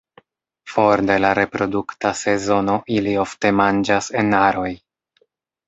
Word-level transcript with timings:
For 0.71 1.03
de 1.09 1.17
la 1.25 1.33
reprodukta 1.39 2.13
sezono 2.23 2.79
ili 2.97 3.15
ofte 3.27 3.55
manĝas 3.61 4.11
en 4.25 4.37
aroj. 4.43 4.69